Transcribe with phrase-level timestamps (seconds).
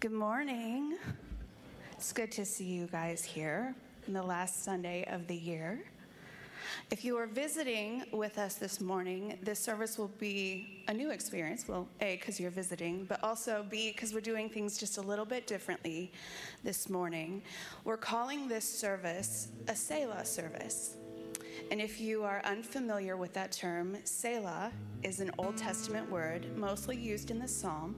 [0.00, 0.96] Good morning.
[1.90, 3.74] It's good to see you guys here
[4.06, 5.80] in the last Sunday of the year.
[6.92, 11.66] If you are visiting with us this morning, this service will be a new experience.
[11.66, 15.24] Well, A, because you're visiting, but also B, because we're doing things just a little
[15.24, 16.12] bit differently
[16.62, 17.42] this morning.
[17.82, 20.94] We're calling this service a Selah service.
[21.72, 24.70] And if you are unfamiliar with that term, Selah
[25.02, 27.96] is an Old Testament word mostly used in the Psalm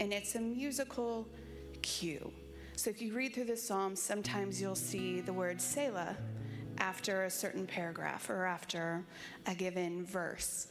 [0.00, 1.26] and it's a musical
[1.82, 2.32] cue.
[2.76, 6.16] So if you read through the Psalms, sometimes you'll see the word Selah
[6.78, 9.04] after a certain paragraph or after
[9.46, 10.68] a given verse.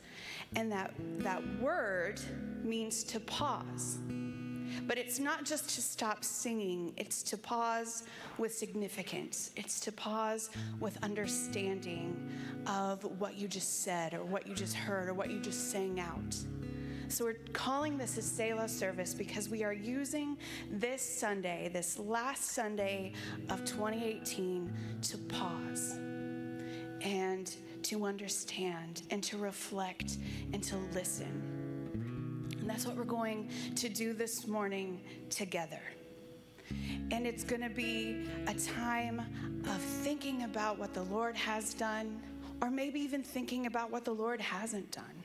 [0.55, 2.21] And that, that word
[2.63, 3.99] means to pause.
[4.85, 8.03] But it's not just to stop singing, it's to pause
[8.37, 9.51] with significance.
[9.55, 12.29] It's to pause with understanding
[12.67, 15.99] of what you just said or what you just heard or what you just sang
[15.99, 16.35] out.
[17.09, 20.37] So we're calling this a Selah service because we are using
[20.69, 23.13] this Sunday, this last Sunday
[23.49, 25.93] of 2018, to pause
[27.01, 30.17] and to understand and to reflect
[30.51, 32.51] and to listen.
[32.59, 34.99] And that's what we're going to do this morning
[35.29, 35.81] together.
[37.11, 39.21] And it's going to be a time
[39.63, 42.21] of thinking about what the Lord has done,
[42.61, 45.23] or maybe even thinking about what the Lord hasn't done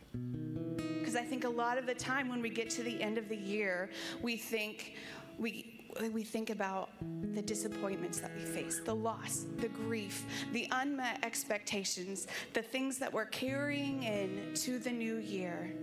[1.12, 3.28] because I think a lot of the time when we get to the end of
[3.28, 3.90] the year,
[4.22, 4.94] we think
[5.38, 5.78] we
[6.10, 6.88] we think about
[7.34, 13.12] the disappointments that we face, the loss, the grief, the unmet expectations, the things that
[13.12, 15.74] we're carrying in to the new year.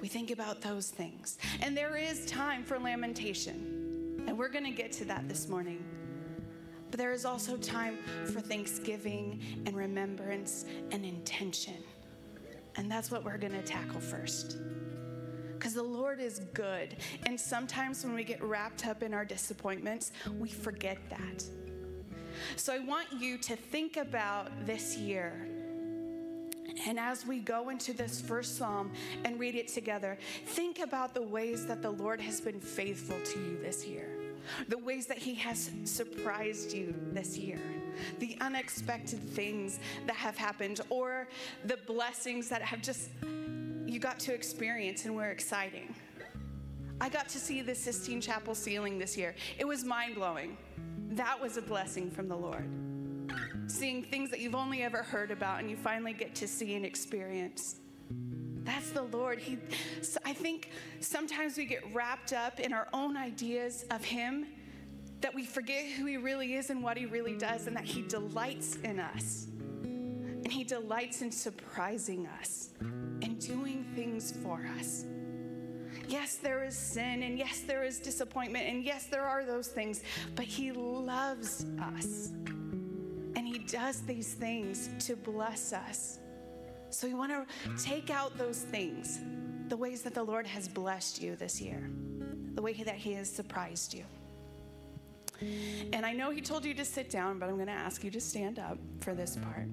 [0.00, 1.36] We think about those things.
[1.60, 4.24] And there is time for lamentation.
[4.26, 5.84] And we're going to get to that this morning.
[6.90, 7.98] But there is also time
[8.32, 11.84] for thanksgiving and remembrance and intention.
[12.76, 14.58] And that's what we're going to tackle first.
[15.52, 16.96] Because the Lord is good.
[17.24, 21.44] And sometimes when we get wrapped up in our disappointments, we forget that.
[22.56, 25.48] So I want you to think about this year.
[26.86, 28.92] And as we go into this first psalm
[29.24, 33.38] and read it together, think about the ways that the Lord has been faithful to
[33.38, 34.08] you this year,
[34.68, 37.60] the ways that He has surprised you this year
[38.18, 41.28] the unexpected things that have happened or
[41.64, 43.10] the blessings that have just
[43.86, 45.94] you got to experience and were exciting.
[47.00, 49.34] I got to see the Sistine Chapel ceiling this year.
[49.58, 50.56] It was mind blowing.
[51.10, 52.68] That was a blessing from the Lord.
[53.66, 56.84] Seeing things that you've only ever heard about and you finally get to see and
[56.84, 57.76] experience.
[58.64, 59.38] That's the Lord.
[59.38, 59.58] He,
[60.24, 64.46] I think sometimes we get wrapped up in our own ideas of Him
[65.24, 68.02] that we forget who He really is and what He really does, and that He
[68.02, 69.46] delights in us.
[69.82, 75.06] And He delights in surprising us and doing things for us.
[76.08, 80.02] Yes, there is sin, and yes, there is disappointment, and yes, there are those things,
[80.36, 81.64] but He loves
[81.96, 82.32] us.
[83.34, 86.18] And He does these things to bless us.
[86.90, 89.20] So we want to take out those things,
[89.68, 91.88] the ways that the Lord has blessed you this year,
[92.52, 94.04] the way that He has surprised you.
[95.92, 98.10] And I know he told you to sit down, but I'm going to ask you
[98.10, 99.68] to stand up for this part.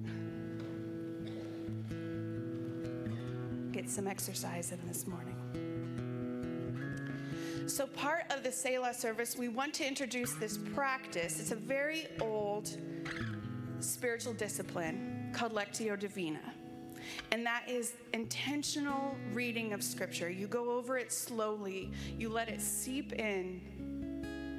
[3.72, 5.36] Get some exercise in this morning.
[7.66, 11.40] So, part of the Selah service, we want to introduce this practice.
[11.40, 12.76] It's a very old
[13.80, 16.40] spiritual discipline called Lectio Divina.
[17.30, 20.30] And that is intentional reading of Scripture.
[20.30, 23.60] You go over it slowly, you let it seep in,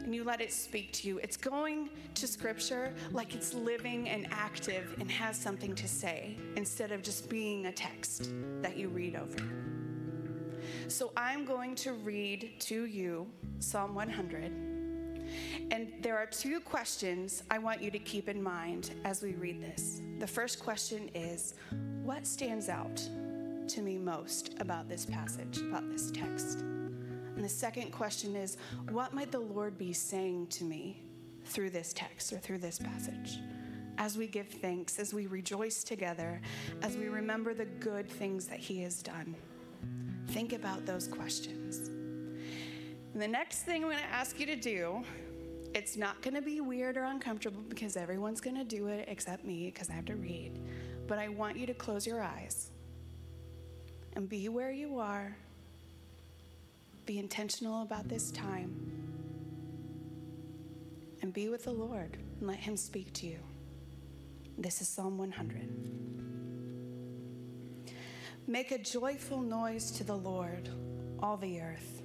[0.04, 1.18] and you let it speak to you.
[1.20, 6.92] It's going to scripture like it's living and active and has something to say instead
[6.92, 8.30] of just being a text
[8.62, 9.38] that you read over.
[10.88, 13.28] So I'm going to read to you
[13.60, 14.52] Psalm 100.
[15.72, 19.62] And there are two questions I want you to keep in mind as we read
[19.62, 20.02] this.
[20.20, 21.56] The first question is
[22.04, 22.98] What stands out
[23.70, 26.64] to me most about this passage, about this text?
[27.36, 28.58] And the second question is
[28.92, 31.02] what might the Lord be saying to me
[31.46, 33.40] through this text or through this passage?
[33.98, 36.42] As we give thanks, as we rejoice together,
[36.82, 39.36] as we remember the good things that He has done.
[40.30, 41.90] Think about those questions.
[43.14, 45.04] And the next thing I'm going to ask you to do,
[45.76, 49.46] it's not going to be weird or uncomfortable because everyone's going to do it except
[49.46, 50.60] me because I have to read.
[51.08, 52.72] But I want you to close your eyes
[54.16, 55.36] and be where you are
[57.06, 58.94] be intentional about this time
[61.22, 63.40] and be with the Lord and let Him speak to you.
[64.58, 65.70] This is Psalm 100.
[68.46, 70.70] Make a joyful noise to the Lord,
[71.20, 72.04] all the earth.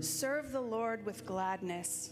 [0.00, 2.10] Serve the Lord with gladness.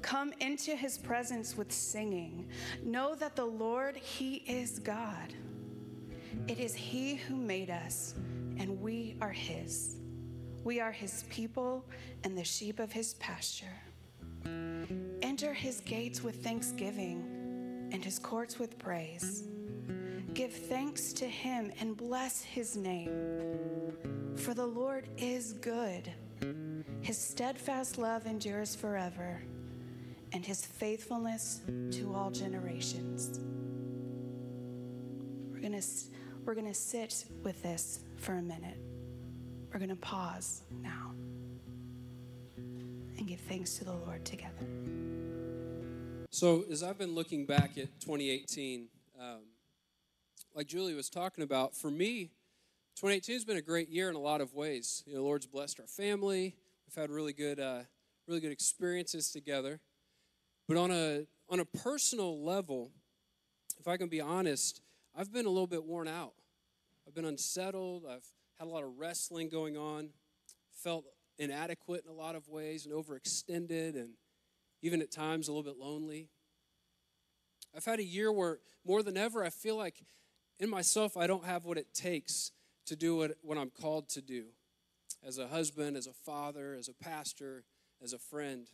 [0.00, 2.48] Come into his presence with singing.
[2.84, 5.34] Know that the Lord, he is God.
[6.46, 8.14] It is he who made us,
[8.58, 9.96] and we are his.
[10.66, 11.84] We are his people
[12.24, 13.78] and the sheep of his pasture.
[15.22, 19.44] Enter his gates with thanksgiving and his courts with praise.
[20.34, 23.12] Give thanks to him and bless his name.
[24.34, 26.12] For the Lord is good.
[27.00, 29.40] His steadfast love endures forever,
[30.32, 31.60] and his faithfulness
[31.92, 33.38] to all generations.
[35.52, 35.86] We're going to
[36.44, 38.85] we're going to sit with this for a minute.
[39.76, 41.12] We're going to pause now
[43.18, 44.66] and give thanks to the Lord together.
[46.30, 48.88] So, as I've been looking back at 2018,
[49.20, 49.40] um,
[50.54, 52.30] like Julie was talking about, for me,
[52.94, 55.02] 2018 has been a great year in a lot of ways.
[55.06, 56.56] You know, the Lord's blessed our family.
[56.86, 57.80] We've had really good, uh,
[58.26, 59.78] really good experiences together.
[60.68, 62.92] But on a on a personal level,
[63.78, 64.80] if I can be honest,
[65.14, 66.32] I've been a little bit worn out.
[67.06, 68.04] I've been unsettled.
[68.10, 68.24] I've
[68.58, 70.10] had a lot of wrestling going on.
[70.72, 71.04] Felt
[71.38, 74.10] inadequate in a lot of ways and overextended and
[74.82, 76.28] even at times a little bit lonely.
[77.74, 80.04] I've had a year where more than ever I feel like
[80.58, 82.52] in myself I don't have what it takes
[82.86, 84.46] to do what, what I'm called to do
[85.26, 87.64] as a husband, as a father, as a pastor,
[88.02, 88.68] as a friend.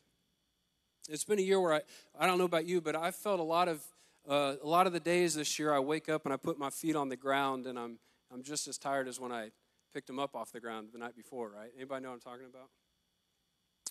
[1.09, 1.81] It's been a year where I,
[2.19, 3.83] I don't know about you, but I've felt a lot of
[4.29, 6.71] uh, a lot of the days this year I wake up and I put my
[6.71, 7.99] feet on the ground and I'm
[8.33, 9.51] I'm just as tired as when I
[9.93, 11.71] picked them up off the ground the night before, right?
[11.77, 12.69] Anybody know what I'm talking about?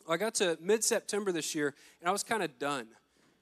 [0.09, 2.87] I got to mid September this year and I was kind of done.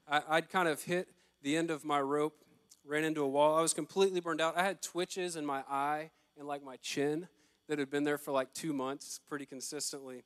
[0.08, 1.10] I, I'd kind of hit
[1.42, 2.44] the end of my rope,
[2.86, 3.58] ran into a wall.
[3.58, 4.58] I was completely burned out.
[4.58, 7.28] I had twitches in my eye and like my chin
[7.68, 10.24] that had been there for like two months pretty consistently.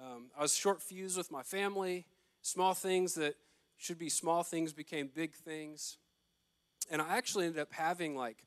[0.00, 2.06] Um, I was short fused with my family.
[2.42, 3.34] Small things that
[3.76, 5.96] should be small things became big things.
[6.90, 8.44] And I actually ended up having like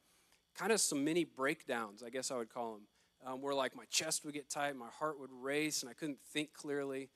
[0.57, 2.83] kind of some mini breakdowns, I guess I would call them,
[3.25, 6.19] um, where like my chest would get tight, my heart would race, and I couldn't
[6.31, 7.09] think clearly.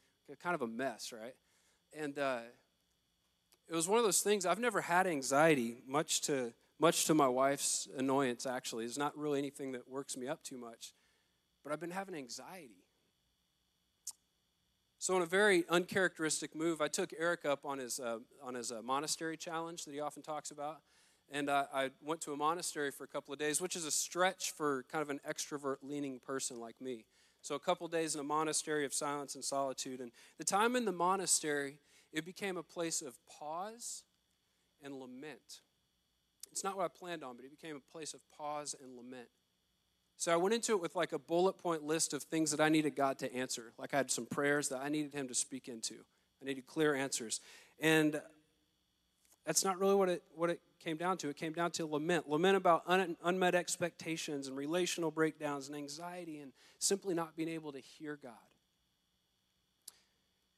[0.44, 1.34] Kind of a mess, right?
[1.98, 2.42] And uh,
[3.68, 4.46] it was one of those things.
[4.46, 8.46] I've never had anxiety, much to much to my wife's annoyance.
[8.46, 10.94] Actually, it's not really anything that works me up too much,
[11.64, 12.86] but I've been having anxiety.
[14.98, 18.72] So, in a very uncharacteristic move, I took Eric up on his uh, on his
[18.72, 20.82] uh, monastery challenge that he often talks about,
[21.32, 23.92] and I, I went to a monastery for a couple of days, which is a
[23.92, 27.06] stretch for kind of an extrovert-leaning person like me.
[27.42, 30.86] So, a couple days in a monastery of silence and solitude, and the time in
[30.86, 31.78] the monastery,
[32.12, 34.04] it became a place of pause
[34.84, 35.62] and lament.
[36.52, 39.30] It's not what I planned on, but it became a place of pause and lament.
[40.18, 42.68] So I went into it with like a bullet point list of things that I
[42.68, 43.72] needed God to answer.
[43.78, 45.96] Like I had some prayers that I needed Him to speak into.
[46.42, 47.40] I needed clear answers.
[47.80, 48.22] And
[49.46, 51.30] that's not really what it, what it came down to.
[51.30, 56.40] It came down to lament lament about un, unmet expectations and relational breakdowns and anxiety
[56.40, 58.32] and simply not being able to hear God.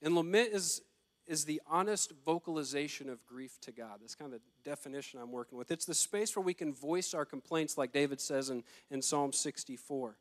[0.02, 0.82] And lament is
[1.28, 4.00] is the honest vocalization of grief to God.
[4.02, 5.72] That's kind of the definition I'm working with.
[5.72, 9.32] It's the space where we can voice our complaints, like David says in, in Psalm
[9.32, 10.18] 64,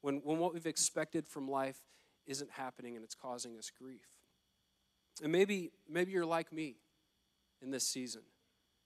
[0.00, 1.78] when, when what we've expected from life
[2.26, 4.06] isn't happening and it's causing us grief.
[5.22, 6.76] And maybe, maybe you're like me
[7.62, 8.22] in this season.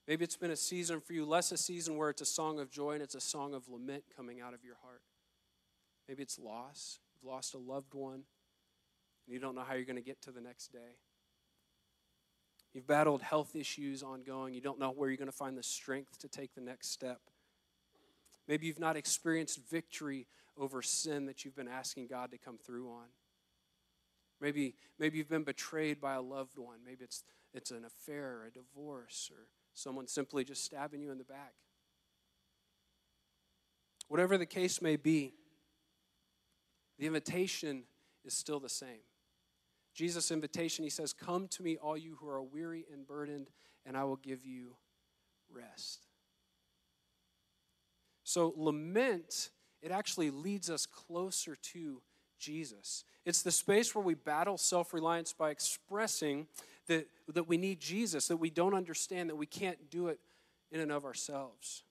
[0.07, 2.69] Maybe it's been a season for you, less a season where it's a song of
[2.69, 5.01] joy and it's a song of lament coming out of your heart.
[6.07, 6.99] Maybe it's loss.
[7.13, 8.23] You've lost a loved one
[9.25, 10.97] and you don't know how you're going to get to the next day.
[12.73, 14.53] You've battled health issues ongoing.
[14.53, 17.21] You don't know where you're going to find the strength to take the next step.
[18.47, 22.89] Maybe you've not experienced victory over sin that you've been asking God to come through
[22.89, 23.05] on.
[24.41, 26.79] Maybe, maybe you've been betrayed by a loved one.
[26.85, 31.23] Maybe it's, it's an affair, a divorce, or someone simply just stabbing you in the
[31.23, 31.53] back.
[34.07, 35.33] Whatever the case may be,
[36.99, 37.83] the invitation
[38.23, 39.01] is still the same.
[39.93, 43.49] Jesus' invitation, he says, Come to me, all you who are weary and burdened,
[43.85, 44.75] and I will give you
[45.51, 46.07] rest.
[48.23, 49.49] So, lament,
[49.81, 52.01] it actually leads us closer to
[52.39, 53.03] Jesus.
[53.25, 56.47] It's the space where we battle self reliance by expressing
[56.87, 60.19] that, that we need Jesus, that we don't understand, that we can't do it
[60.71, 61.83] in and of ourselves.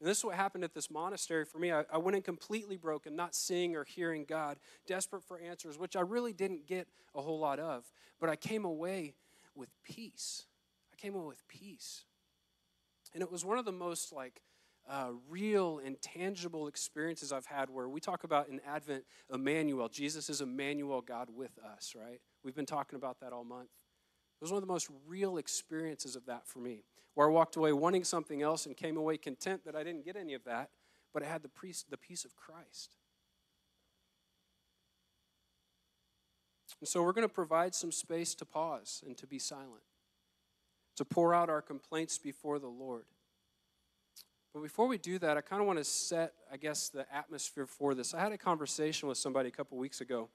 [0.00, 1.72] And this is what happened at this monastery for me.
[1.72, 5.96] I, I, went in completely broken, not seeing or hearing God, desperate for answers, which
[5.96, 7.90] I really didn't get a whole lot of.
[8.20, 9.14] But I came away
[9.56, 10.46] with peace.
[10.92, 12.04] I came away with peace.
[13.12, 14.42] And it was one of the most like
[14.88, 19.88] uh, real and tangible experiences I've had where we talk about in Advent, Emmanuel.
[19.88, 22.20] Jesus is Emmanuel, God with us, right?
[22.44, 23.70] We've been talking about that all month.
[24.40, 27.56] It was one of the most real experiences of that for me, where I walked
[27.56, 30.70] away wanting something else and came away content that I didn't get any of that,
[31.12, 32.94] but I had the peace, the peace of Christ.
[36.80, 39.82] And so we're going to provide some space to pause and to be silent,
[40.96, 43.06] to pour out our complaints before the Lord.
[44.54, 47.66] But before we do that, I kind of want to set, I guess, the atmosphere
[47.66, 48.14] for this.
[48.14, 50.28] I had a conversation with somebody a couple weeks ago,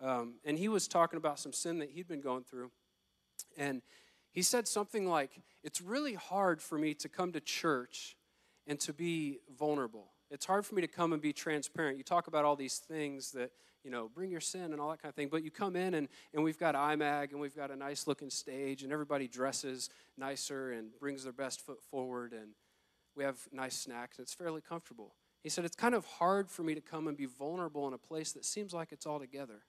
[0.00, 2.70] um, and he was talking about some sin that he'd been going through.
[3.56, 3.82] And
[4.32, 8.16] he said something like, It's really hard for me to come to church
[8.66, 10.12] and to be vulnerable.
[10.30, 11.98] It's hard for me to come and be transparent.
[11.98, 13.50] You talk about all these things that,
[13.82, 15.94] you know, bring your sin and all that kind of thing, but you come in
[15.94, 19.90] and, and we've got IMAG and we've got a nice looking stage and everybody dresses
[20.16, 22.52] nicer and brings their best foot forward and
[23.16, 25.14] we have nice snacks and it's fairly comfortable.
[25.42, 27.98] He said, It's kind of hard for me to come and be vulnerable in a
[27.98, 29.62] place that seems like it's all together.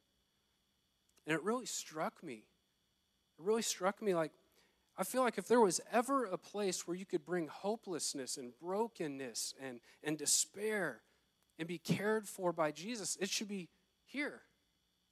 [1.26, 2.46] And it really struck me.
[3.42, 4.32] Really struck me like,
[4.98, 8.52] I feel like if there was ever a place where you could bring hopelessness and
[8.62, 11.02] brokenness and, and despair
[11.58, 13.70] and be cared for by Jesus, it should be
[14.06, 14.42] here,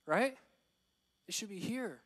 [0.05, 0.37] right?
[1.27, 2.01] It should be here.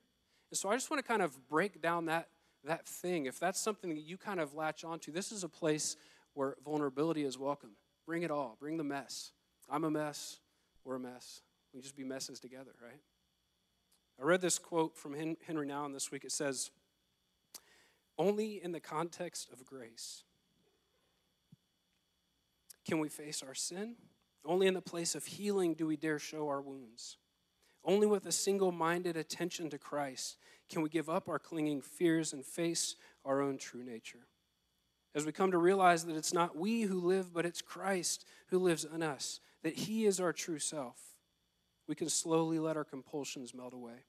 [0.52, 2.28] And so I just want to kind of break down that,
[2.64, 3.26] that thing.
[3.26, 5.98] If that's something that you kind of latch onto, this is a place
[6.36, 7.72] where vulnerability is welcome.
[8.06, 9.32] Bring it all, bring the mess.
[9.70, 10.40] I'm a mess,
[10.84, 11.42] we're a mess.
[11.74, 13.00] We just be messes together, right?
[14.20, 16.24] I read this quote from Henry Nouwen this week.
[16.24, 16.72] It says,
[18.18, 20.24] only in the context of grace
[22.86, 23.96] can we face our sin.
[24.46, 27.18] Only in the place of healing do we dare show our wounds.
[27.86, 30.38] Only with a single minded attention to Christ
[30.70, 34.28] can we give up our clinging fears and face our own true nature.
[35.16, 38.60] As we come to realize that it's not we who live, but it's Christ who
[38.60, 41.13] lives in us, that He is our true self,
[41.88, 44.06] we can slowly let our compulsions melt away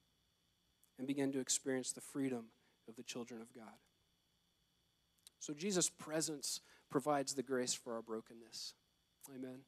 [0.97, 2.45] and begin to experience the freedom
[2.87, 3.73] of the children of God.
[5.39, 8.73] So Jesus' presence provides the grace for our brokenness.
[9.35, 9.59] Amen.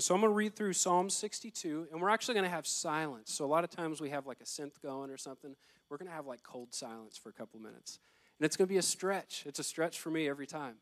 [0.00, 3.32] So I'm going to read through Psalm 62, and we're actually going to have silence.
[3.32, 5.56] So a lot of times we have like a synth going or something.
[5.90, 7.98] We're going to have like cold silence for a couple minutes.
[8.38, 9.42] And it's going to be a stretch.
[9.46, 10.76] It's a stretch for me every time.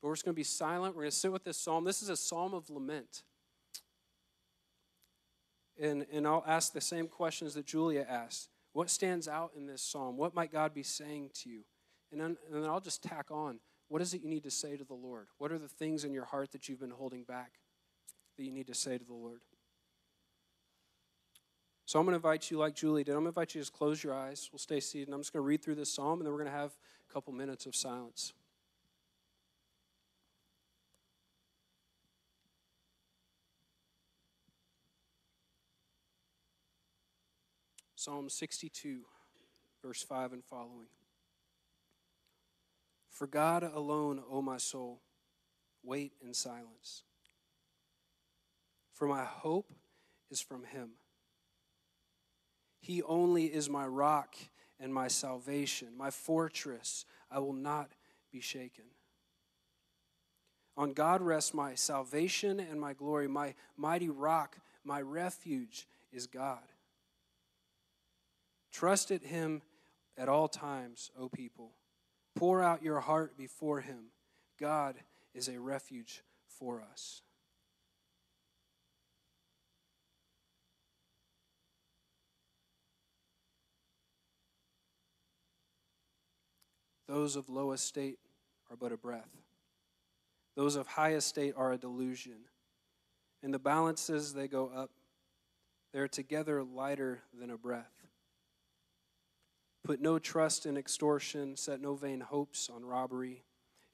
[0.00, 0.96] But we're just going to be silent.
[0.96, 1.84] We're going to sit with this psalm.
[1.84, 3.22] This is a psalm of lament.
[5.80, 8.48] And, and I'll ask the same questions that Julia asked.
[8.72, 10.16] What stands out in this psalm?
[10.16, 11.62] What might God be saying to you?
[12.12, 14.76] And then, and then I'll just tack on what is it you need to say
[14.76, 15.28] to the Lord?
[15.38, 17.52] What are the things in your heart that you've been holding back
[18.36, 19.40] that you need to say to the Lord?
[21.86, 23.62] So I'm going to invite you, like Julie did, I'm going to invite you to
[23.62, 24.50] just close your eyes.
[24.52, 25.12] We'll stay seated.
[25.12, 26.72] I'm just going to read through this psalm, and then we're going to have
[27.08, 28.34] a couple minutes of silence.
[38.08, 39.00] Psalm 62,
[39.84, 40.86] verse 5 and following.
[43.10, 45.02] For God alone, O my soul,
[45.84, 47.02] wait in silence.
[48.94, 49.74] For my hope
[50.30, 50.92] is from Him.
[52.80, 54.36] He only is my rock
[54.80, 57.04] and my salvation, my fortress.
[57.30, 57.92] I will not
[58.32, 58.84] be shaken.
[60.78, 63.28] On God rests my salvation and my glory.
[63.28, 66.62] My mighty rock, my refuge is God.
[68.78, 69.62] Trust in Him
[70.16, 71.72] at all times, O people.
[72.36, 74.12] Pour out your heart before Him.
[74.60, 74.94] God
[75.34, 77.22] is a refuge for us.
[87.08, 88.20] Those of low estate
[88.70, 89.42] are but a breath.
[90.54, 92.42] Those of high estate are a delusion.
[93.42, 94.90] In the balances, they go up.
[95.92, 97.97] They're together lighter than a breath.
[99.88, 103.42] Put no trust in extortion, set no vain hopes on robbery.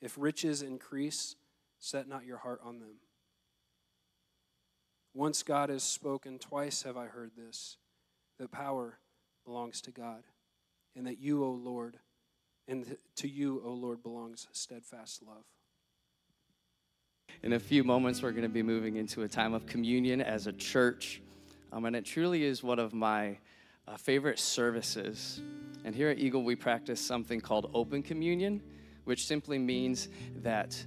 [0.00, 1.36] If riches increase,
[1.78, 2.96] set not your heart on them.
[5.14, 7.76] Once God has spoken, twice have I heard this
[8.40, 8.98] that power
[9.44, 10.24] belongs to God,
[10.96, 11.96] and that you, O Lord,
[12.66, 15.44] and to you, O Lord, belongs steadfast love.
[17.44, 20.48] In a few moments, we're going to be moving into a time of communion as
[20.48, 21.22] a church.
[21.72, 23.38] Um, and it truly is one of my
[23.86, 25.42] uh, favorite services.
[25.84, 28.62] And here at Eagle, we practice something called open communion,
[29.04, 30.84] which simply means that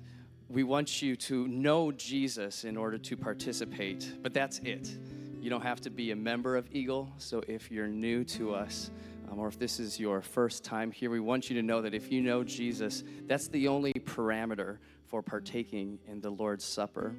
[0.49, 4.97] we want you to know Jesus in order to participate, but that's it.
[5.41, 8.91] You don't have to be a member of Eagle, so if you're new to us,
[9.29, 11.93] um, or if this is your first time here, we want you to know that
[11.93, 17.13] if you know Jesus, that's the only parameter for partaking in the Lord's Supper.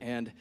[0.00, 0.32] And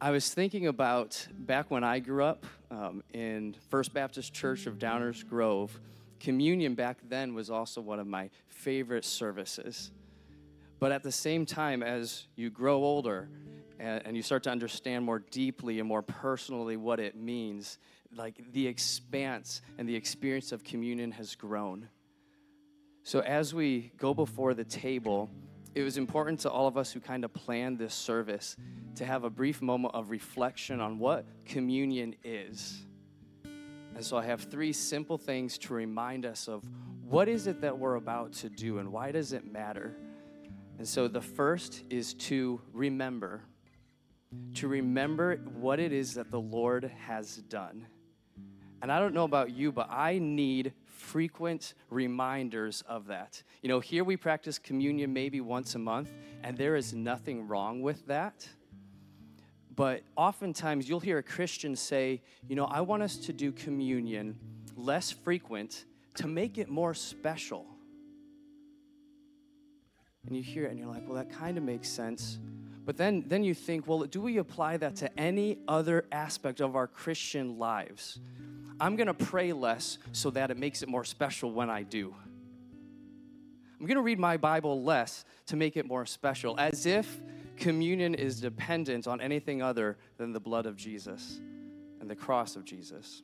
[0.00, 4.78] I was thinking about back when I grew up um, in First Baptist Church of
[4.78, 5.80] Downers Grove,
[6.20, 9.92] communion back then was also one of my favorite services.
[10.80, 13.28] But at the same time, as you grow older
[13.78, 17.78] and, and you start to understand more deeply and more personally what it means,
[18.14, 21.88] like the expanse and the experience of communion has grown.
[23.04, 25.30] So as we go before the table,
[25.74, 28.56] it was important to all of us who kind of planned this service
[28.94, 32.82] to have a brief moment of reflection on what communion is.
[33.94, 36.62] And so I have three simple things to remind us of
[37.02, 39.96] what is it that we're about to do and why does it matter?
[40.78, 43.42] And so the first is to remember,
[44.54, 47.86] to remember what it is that the Lord has done.
[48.82, 50.72] And I don't know about you, but I need
[51.04, 53.42] frequent reminders of that.
[53.62, 56.10] You know, here we practice communion maybe once a month,
[56.42, 58.48] and there is nothing wrong with that.
[59.76, 64.36] But oftentimes you'll hear a Christian say, you know, I want us to do communion
[64.76, 65.84] less frequent
[66.14, 67.66] to make it more special.
[70.26, 72.38] And you hear it and you're like, well, that kind of makes sense.
[72.86, 76.76] But then, then you think, well, do we apply that to any other aspect of
[76.76, 78.20] our Christian lives?
[78.84, 82.14] I'm going to pray less so that it makes it more special when I do.
[83.80, 87.18] I'm going to read my Bible less to make it more special, as if
[87.56, 91.40] communion is dependent on anything other than the blood of Jesus
[91.98, 93.22] and the cross of Jesus.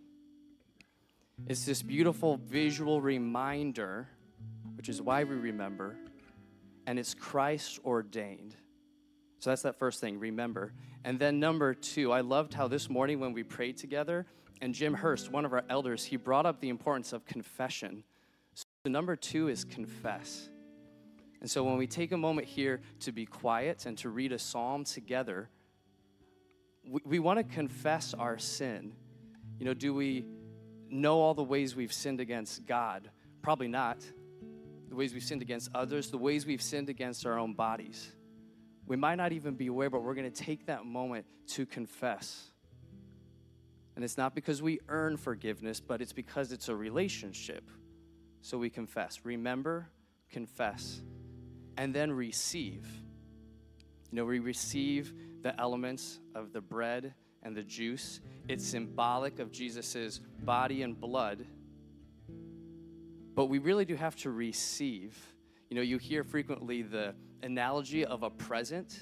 [1.47, 4.09] It's this beautiful visual reminder,
[4.79, 5.95] which is why we remember,
[6.87, 8.57] and it's Christ ordained.
[9.41, 10.75] So that's that first thing, remember.
[11.03, 14.27] And then number two, I loved how this morning when we prayed together,
[14.61, 18.05] and Jim Hurst, one of our elders, he brought up the importance of confession.
[18.53, 20.51] So number two is confess.
[21.41, 24.39] And so when we take a moment here to be quiet and to read a
[24.39, 25.49] psalm together,
[26.87, 28.93] we, we want to confess our sin.
[29.59, 30.27] You know, do we
[30.91, 33.09] know all the ways we've sinned against God?
[33.41, 34.05] Probably not.
[34.91, 38.13] The ways we've sinned against others, the ways we've sinned against our own bodies.
[38.91, 42.51] We might not even be aware, but we're going to take that moment to confess.
[43.95, 47.71] And it's not because we earn forgiveness, but it's because it's a relationship.
[48.43, 49.21] So we confess.
[49.23, 49.87] Remember,
[50.29, 51.03] confess,
[51.77, 52.85] and then receive.
[54.11, 58.19] You know, we receive the elements of the bread and the juice.
[58.49, 61.47] It's symbolic of Jesus' body and blood.
[63.37, 65.17] But we really do have to receive.
[65.69, 69.01] You know, you hear frequently the analogy of a present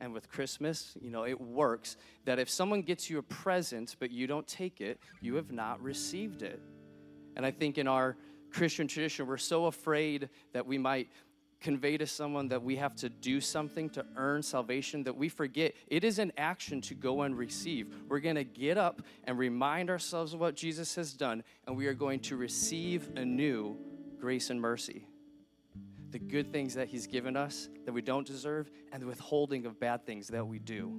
[0.00, 4.10] and with Christmas, you know, it works that if someone gets you a present but
[4.10, 6.60] you don't take it, you have not received it.
[7.36, 8.16] And I think in our
[8.50, 11.08] Christian tradition, we're so afraid that we might
[11.60, 15.74] convey to someone that we have to do something to earn salvation that we forget
[15.88, 17.92] it is an action to go and receive.
[18.08, 21.88] We're going to get up and remind ourselves of what Jesus has done, and we
[21.88, 23.76] are going to receive anew
[24.20, 25.04] grace and mercy
[26.10, 29.78] the good things that He's given us that we don't deserve, and the withholding of
[29.78, 30.92] bad things that we do.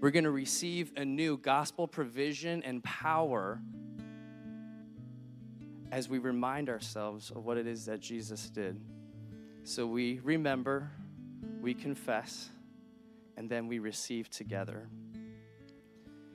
[0.00, 3.60] We're going to receive a new gospel provision and power
[5.90, 8.80] as we remind ourselves of what it is that Jesus did.
[9.64, 10.90] So we remember,
[11.60, 12.50] we confess,
[13.36, 14.88] and then we receive together.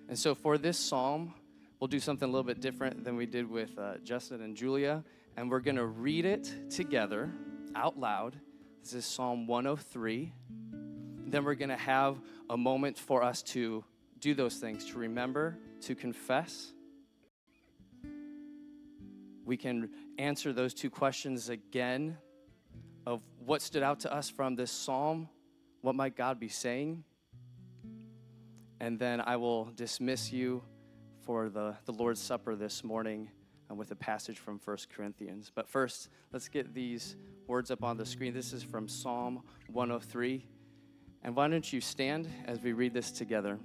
[0.09, 1.33] And so for this psalm,
[1.79, 5.03] we'll do something a little bit different than we did with uh, Justin and Julia
[5.37, 7.31] and we're going to read it together
[7.75, 8.37] out loud.
[8.83, 10.33] This is Psalm 103.
[11.27, 13.83] Then we're going to have a moment for us to
[14.19, 16.73] do those things, to remember, to confess.
[19.45, 22.17] We can answer those two questions again
[23.05, 25.29] of what stood out to us from this psalm.
[25.81, 27.03] What might God be saying?
[28.79, 30.63] And then I will dismiss you
[31.21, 33.29] for the, the Lord's Supper this morning
[33.77, 35.51] with a passage from 1 Corinthians.
[35.53, 37.15] But first, let's get these
[37.47, 38.33] words up on the screen.
[38.33, 40.45] This is from Psalm 103.
[41.23, 43.59] And why don't you stand as we read this together?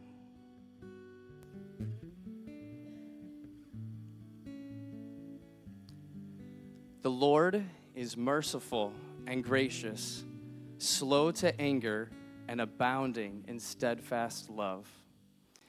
[7.02, 7.64] The Lord
[7.94, 8.92] is merciful
[9.26, 10.24] and gracious,
[10.78, 12.10] slow to anger,
[12.48, 14.88] and abounding in steadfast love.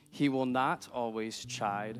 [0.10, 2.00] He will not always chide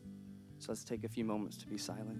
[0.61, 2.19] So let's take a few moments to be silent.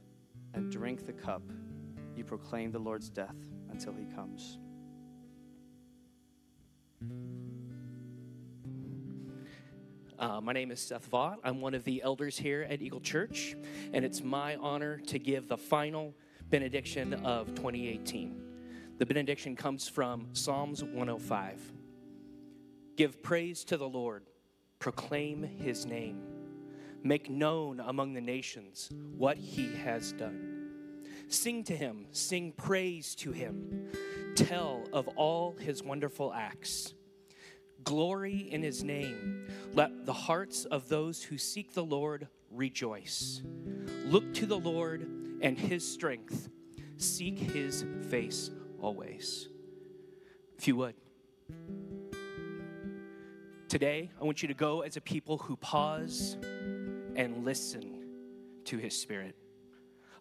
[0.53, 1.43] and drink the cup,
[2.15, 3.35] you proclaim the Lord's death
[3.69, 4.57] until he comes.
[10.19, 11.37] Uh, my name is Seth Vaught.
[11.43, 13.55] I'm one of the elders here at Eagle Church,
[13.91, 16.13] and it's my honor to give the final
[16.51, 18.39] benediction of 2018.
[18.99, 21.59] The benediction comes from Psalms 105.
[22.97, 24.27] Give praise to the Lord,
[24.77, 26.21] proclaim his name,
[27.03, 30.61] make known among the nations what he has done.
[31.27, 33.89] Sing to him, sing praise to him,
[34.35, 36.93] tell of all his wonderful acts.
[37.83, 39.47] Glory in his name.
[39.73, 43.41] Let the hearts of those who seek the Lord rejoice.
[44.05, 45.07] Look to the Lord
[45.41, 46.49] and his strength.
[46.97, 49.47] Seek his face always.
[50.57, 50.95] If you would.
[53.67, 56.35] Today, I want you to go as a people who pause
[57.15, 58.05] and listen
[58.65, 59.35] to his spirit.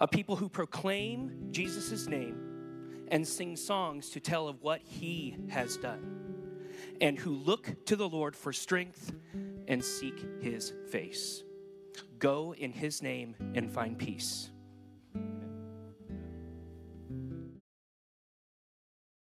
[0.01, 5.77] A people who proclaim Jesus' name and sing songs to tell of what he has
[5.77, 6.21] done
[7.01, 9.13] and who look to the Lord for strength
[9.69, 11.43] and seek his face.
[12.19, 14.51] Go in his name and find peace.